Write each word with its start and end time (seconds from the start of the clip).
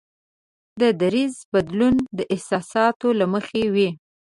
د 0.81 0.83
دریځ 1.01 1.35
بدلول 1.51 1.97
د 2.17 2.19
احساساتو 2.33 3.07
له 3.19 3.25
مخې 3.33 3.63
وي. 3.73 3.89